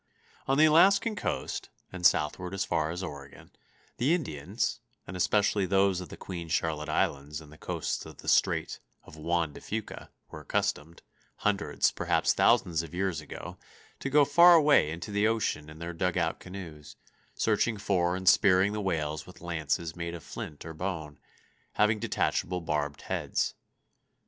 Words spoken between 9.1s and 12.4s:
Juan de Fuca, were accustomed, hundreds, perhaps